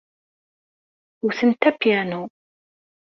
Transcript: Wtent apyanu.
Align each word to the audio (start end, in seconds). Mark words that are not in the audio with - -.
Wtent 1.25 1.61
apyanu. 1.69 2.21